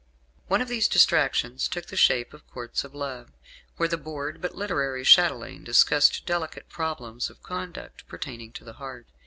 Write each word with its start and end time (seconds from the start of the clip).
One 0.47 0.63
of 0.63 0.67
these 0.67 0.87
distractions 0.87 1.67
took 1.67 1.85
the 1.85 1.95
shape 1.95 2.33
of 2.33 2.47
Courts 2.49 2.83
of 2.83 2.95
Love, 2.95 3.29
where 3.77 3.87
the 3.87 3.99
bored 3.99 4.41
but 4.41 4.55
literary 4.55 5.03
chatelaine 5.03 5.63
discussed 5.63 6.25
delicate 6.25 6.67
problems 6.69 7.29
of 7.29 7.43
conduct 7.43 8.07
pertaining 8.07 8.51
to 8.53 8.63
the 8.63 8.73
heart. 8.81 9.05